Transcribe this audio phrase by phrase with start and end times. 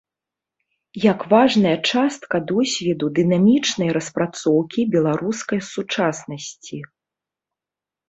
[1.11, 6.77] Як важная частка досведу дынамічнай распрацоўкі беларускай сучаснасці.